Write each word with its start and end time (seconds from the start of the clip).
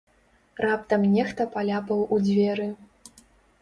Раптам 0.65 1.05
нехта 1.17 1.47
паляпаў 1.53 2.05
у 2.15 2.23
дзверы. 2.27 2.67